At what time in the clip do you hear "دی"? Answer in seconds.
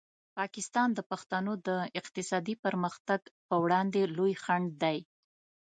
4.83-4.97